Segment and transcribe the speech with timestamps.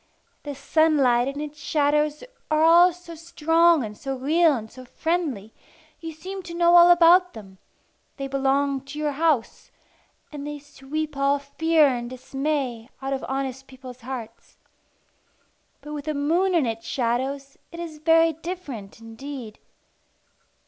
[0.41, 5.53] The sunlight and its shadows are all so strong and so real and so friendly,
[5.99, 7.59] you seem to know all about them;
[8.17, 9.69] they belong to your house,
[10.31, 14.57] and they sweep all fear and dismay out of honest people's hearts.
[15.81, 19.59] But with the moon and its shadows it is very different indeed.